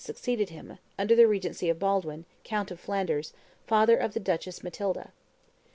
[0.03, 3.33] succeeded him, under the regency of Baldwin, count of Flanders,
[3.67, 5.11] father of the Duchess Matilda.